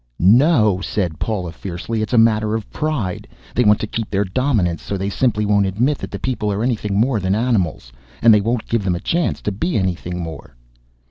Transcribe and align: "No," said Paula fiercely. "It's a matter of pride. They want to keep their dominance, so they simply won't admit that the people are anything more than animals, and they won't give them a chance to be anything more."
"No," 0.17 0.81
said 0.81 1.19
Paula 1.19 1.51
fiercely. 1.51 2.01
"It's 2.01 2.11
a 2.11 2.17
matter 2.17 2.55
of 2.55 2.67
pride. 2.71 3.27
They 3.53 3.63
want 3.63 3.79
to 3.81 3.85
keep 3.85 4.09
their 4.09 4.23
dominance, 4.25 4.81
so 4.81 4.97
they 4.97 5.11
simply 5.11 5.45
won't 5.45 5.67
admit 5.67 5.99
that 5.99 6.09
the 6.09 6.17
people 6.17 6.51
are 6.51 6.63
anything 6.63 6.99
more 6.99 7.19
than 7.19 7.35
animals, 7.35 7.91
and 8.19 8.33
they 8.33 8.41
won't 8.41 8.65
give 8.67 8.83
them 8.83 8.95
a 8.95 8.99
chance 8.99 9.41
to 9.43 9.51
be 9.51 9.77
anything 9.77 10.19
more." 10.19 10.55